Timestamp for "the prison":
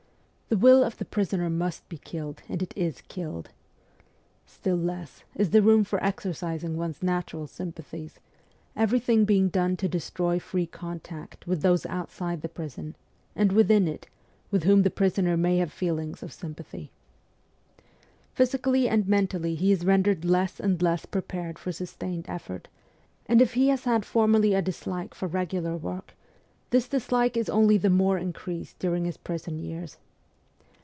12.41-12.97